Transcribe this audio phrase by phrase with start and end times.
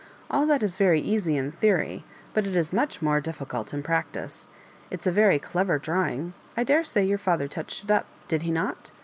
[0.31, 2.03] All that is very easy in theory,
[2.33, 4.47] but it is much more difficult in practice.
[4.89, 6.33] It's a very clever drawing.
[6.57, 8.89] I daresay your &ther touched it up—did he not?